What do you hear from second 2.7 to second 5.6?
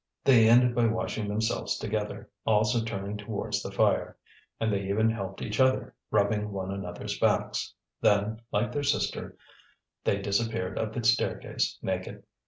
turning towards the fire, and they even helped each